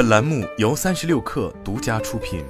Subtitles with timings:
[0.00, 2.42] 本栏目由三十六氪独家出品。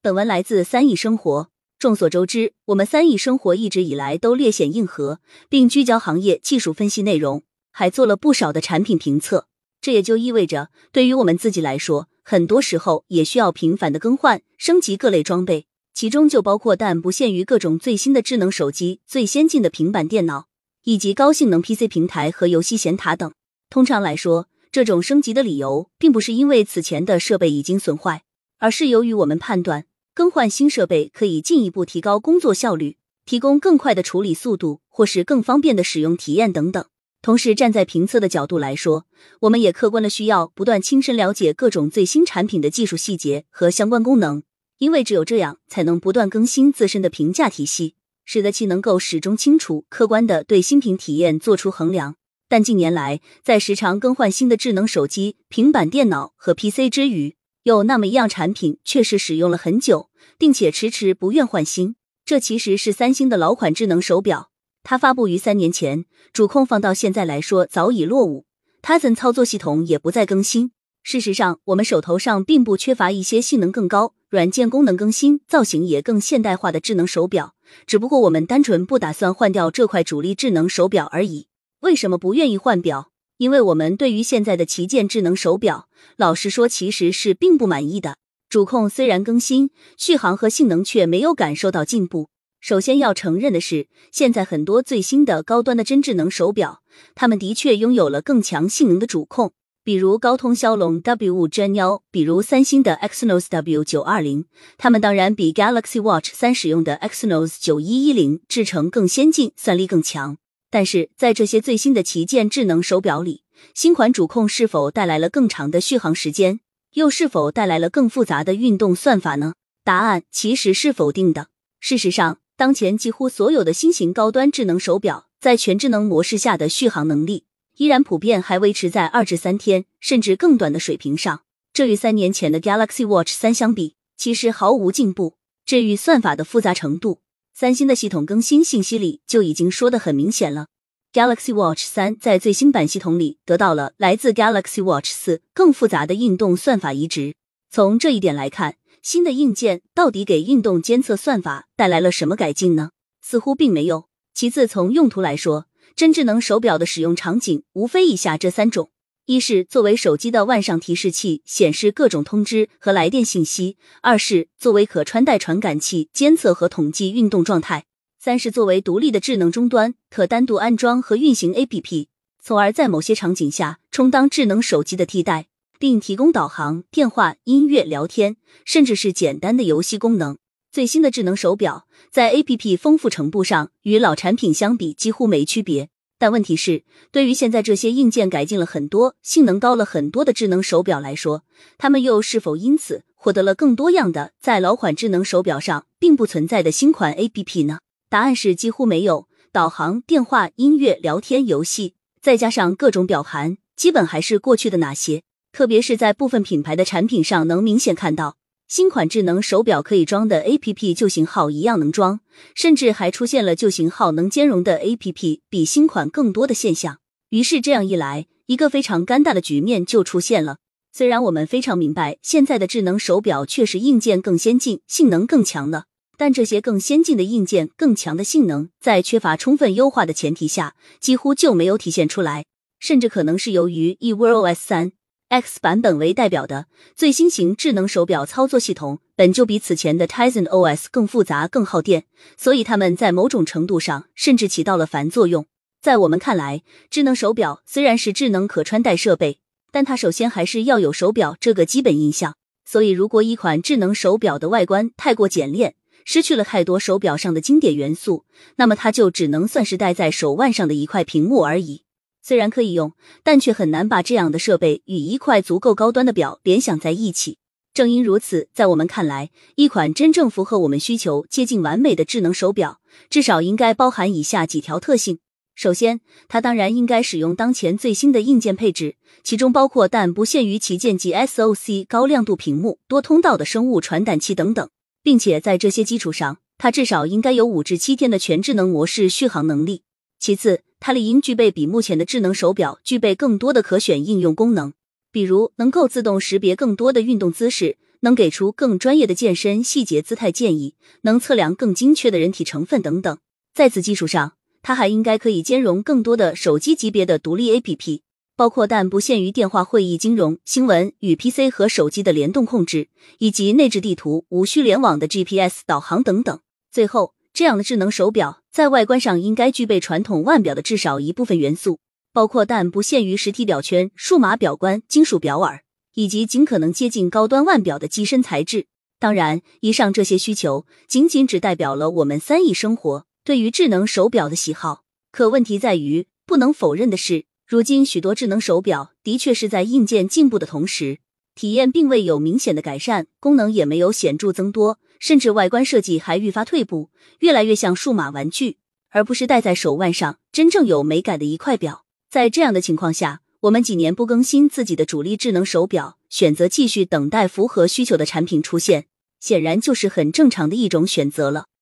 [0.00, 1.50] 本文来自三亿生活。
[1.78, 5.20] 众所周知，我们三亿生活一直以来都略显硬核，
[5.50, 9.46] 并聚焦行业技术分析内容，还做了不少的产品评测。
[9.82, 20.46] 这也就意味着，对于我们自己来说，很多时候也需要频繁的更换、升级各类装备，其中就包括但不限于各种最新的智能手机、最先进的平板电脑。
[20.84, 23.32] 以及高性能 PC 平台和游戏显卡等。
[23.70, 28.22] 通常来说，这种升级的理由并不是因为此前的设备已经损坏，
[28.58, 36.84] 而是由于我们判断更换新设备可以进一步提高工作效率，提供更快的处理速度，或是更方便的使用体验等等。
[37.22, 39.06] 同时，站在评测的角度来说，
[39.42, 44.42] 我们也客观的需要不断亲身了解各种最新产品的技术细节和相关功能，
[44.78, 47.94] 因为只有这样，才能不断更新自身的评价体系。
[48.24, 52.16] 使得其能够始终清楚、客观的对新品体验做出衡量。
[52.48, 61.96] 但近年来，在时常更换新的智能手机、平板电脑和 PC 之余，有那么一样产品确实使用了很久，并且迟迟不愿换新。
[62.24, 64.50] 这其实是三星的老款智能手表，
[64.82, 68.44] 它发布于三年前，主控放到现在来说早已落伍
[68.82, 70.72] ，Tizen 操作系统也不再更新。
[71.02, 77.54] 事实上，我们手头上并不缺乏一些性能更高、软件功能更新、造型也更现代化的智能手表。
[77.86, 81.46] 只不过我们单纯不打算换掉这块主力智能手表而已。
[81.80, 83.10] 为什么不愿意换表？
[83.38, 88.18] 因为我们对于现在的旗舰智能手表，老实说其实是并不满意的。
[88.48, 92.28] 主控虽然更新，续航和性能却没有感受到进步。
[92.60, 96.82] 首先要承认的是，现在很多最新的高端的真智能手表，
[97.16, 99.52] 它们的确拥有了更强性能的主控。
[99.84, 104.44] 比如高通骁龙 W 五 Gen 幺，比如三星的 Exynos W 九二零，
[104.78, 110.36] 它们当然比 Galaxy Watch 三使用的 Exynos 九一一零制成更先进，算力更强。
[110.70, 113.42] 但是在这些最新的旗舰智能手表里，
[113.74, 116.60] 新款主控是否带来了更长的续航时间，
[116.94, 119.54] 又是否带来了更复杂的运动算法呢？
[119.82, 121.48] 答案其实是否定的。
[121.80, 127.46] 事实上，当前几乎所有的新型高端智能手表在全智能模式下的续航能力。
[127.76, 131.42] 依然普遍还维持在二至三天，甚至更短的水平上。
[131.72, 135.36] 这与三年前的 Galaxy Watch 三相比，其实毫无进步。
[135.64, 137.20] 至于算法的复杂程度，
[137.54, 140.66] 三星的系统更新信息里就已经说的很明显了。
[141.12, 147.34] Galaxy Watch 三在最新版系统里得到了来自 Galaxy Watch 四更复杂的运动算法移植。
[147.70, 152.90] 从这一点来看，新的硬件到底给运动监测算法带来了什么改进呢？
[153.22, 154.08] 似乎并没有。
[154.34, 158.90] 其次，从用途来说，真智能手表的使用场景无非以下这三种：
[159.26, 167.82] 一是作为手机的腕上提示器，显示各种通知和来电信息；二是作为可穿戴传感器，监测和统计运动状态；
[168.18, 172.06] 三是作为独立的智能终端，可单独安装和运行 APP，
[172.42, 175.46] 从而在某些场景下充当智能手机的替代，
[175.78, 180.38] 并提供导航、电话、音乐、聊天，甚至是简单的游戏功能。
[180.72, 191.44] 最新的智能手表在 A P P 丰富程度上与老产品相比几乎没区别，但问题是，对于现在这些硬件改进了很多、性能高了很多的智能手表来说，
[191.76, 197.80] 它们又是否因此获得了更多样的在老款智能手表上并不存在的新款 A P P 呢？
[198.08, 199.28] 答案是几乎没有。
[199.52, 205.22] 导航、电话、音乐、聊天、游戏，再加上各种表盘，基本还是过去的那些。
[205.52, 208.36] 特别是在部分品牌的产品上，能明显看到。
[208.74, 212.20] 新款智能手表可以装的 A P P 旧型号一样能装，
[212.54, 216.96] 甚至还出现了旧型号能兼容的 A P P 比新款更多的现象。
[217.28, 220.56] 于是这样一来，一个非常尴尬的局面就出现了。
[220.90, 225.84] 虽然我们非常明白现在的智能手表确实硬件更先进、性能更强了，
[226.16, 232.46] 但这些更先进的硬件、更强的性能，在缺乏充分优化的前提下，几乎就没有体现出来，
[232.80, 234.92] 甚至可能是由于 e w o S 三。
[235.32, 242.04] X 版本为代表的最新型智能手表操作系统本就比此前的 Tizen OS 更复杂、更耗电，
[242.36, 245.46] 所以它们在某种程度上甚至起到了反作用。
[245.80, 249.38] 在我们看来，智能手表虽然是智能可穿戴设备，
[249.70, 252.36] 但它首先还是要有手表这个基本印象。
[252.66, 258.26] 所以，如果一款智能手表的外观太过简练，失去了太多手表上的经典元素，
[258.56, 261.81] 那么它就只能算是戴在手腕上的一块屏幕而已。
[262.22, 262.92] 虽然可以用，
[263.22, 267.38] 但却很难把这样的设备与一块足够高端的表联想在一起。
[267.74, 275.18] 正因如此，在我们看来，一款真正符合我们需求、接近完美的智能手表，至少应该包含以下几条特性：
[275.54, 284.68] 首先，它当然应该使用当前最新的硬件配置，其中包括但不限于旗舰级 SOC 高亮度屏幕、多通道的生物传感器等等，
[285.02, 289.82] 并且在这些基础上，它至少应该有五至七天的全智能模式续航能力。
[290.18, 294.72] 其次，它理应具备比目前的智能手表具备更多的可选应用功能，
[295.12, 303.16] 比如能够自动识别更多的运动姿势，能给出更专业的健身细节姿态建议，能测量更精确的人体成分等等。
[303.54, 308.00] 在此基础上，它还应该可以兼容更多的手机级别的独立 APP，
[308.34, 312.88] 包括但不限于电话会议、金融、新闻与 PC 和手机的联动控制，
[313.18, 316.40] 以及内置地图、无需联网的 GPS 导航等等。
[316.72, 317.14] 最后。
[317.34, 321.80] 这样的智能手表在外观上应该具备传统腕表的至少一部分元素，
[322.12, 325.62] 包括但不限于实体表圈、数码表冠、金属表耳，
[325.94, 328.66] 以及尽可能接近高端腕表的机身材质。
[328.98, 334.84] 当然，以上这些需求仅仅只代表了我们三亿生活对于智能手表的喜好。
[335.10, 340.98] 可问题在于，不能否认的是，如今许多智能手表的确是在硬件进步的同时。
[341.34, 346.90] 体验并未有明显的改善，功能也没有显著增多，甚至外观设计还愈发退步，
[347.20, 348.58] 越来越像数码玩具，
[348.90, 351.84] 而不是戴在手腕上真正有美感的一块表。
[352.10, 358.86] 在这样的情况下，我们几年不更新自己的主力智能手表，选择继续等待符合需求的产品出现，
[359.18, 361.46] 显然就是很正常的一种选择了。